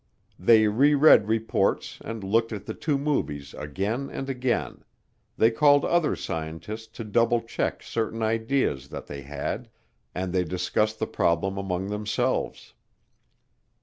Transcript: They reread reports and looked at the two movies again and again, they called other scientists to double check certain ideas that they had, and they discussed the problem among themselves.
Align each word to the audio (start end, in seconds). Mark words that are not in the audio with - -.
They 0.39 0.67
reread 0.67 1.27
reports 1.27 1.99
and 2.03 2.23
looked 2.23 2.51
at 2.51 2.65
the 2.65 2.73
two 2.73 2.97
movies 2.97 3.53
again 3.53 4.09
and 4.09 4.31
again, 4.31 4.83
they 5.37 5.51
called 5.51 5.85
other 5.85 6.15
scientists 6.15 6.87
to 6.97 7.03
double 7.03 7.39
check 7.41 7.83
certain 7.83 8.23
ideas 8.23 8.87
that 8.89 9.05
they 9.05 9.21
had, 9.21 9.69
and 10.15 10.33
they 10.33 10.43
discussed 10.43 10.97
the 10.97 11.05
problem 11.05 11.55
among 11.55 11.91
themselves. 11.91 12.73